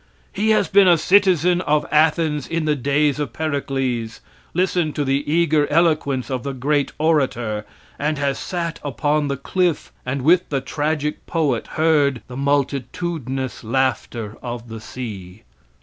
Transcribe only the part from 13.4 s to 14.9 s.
laughter of the